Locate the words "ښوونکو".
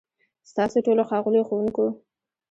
1.49-1.85